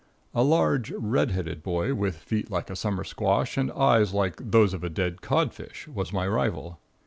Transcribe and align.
A 0.33 0.41
large 0.43 0.89
red 0.93 1.29
headed 1.29 1.61
boy, 1.61 1.93
with 1.93 2.17
feet 2.17 2.49
like 2.49 2.71
a 2.71 2.75
summer 2.75 3.03
squash 3.03 3.55
and 3.55 3.71
eyes 3.71 4.15
like 4.15 4.33
those 4.39 4.73
of 4.73 4.83
a 4.83 4.89
dead 4.89 5.21
codfish, 5.21 5.87
was 5.87 6.11
my 6.11 6.27
rival. 6.27 6.79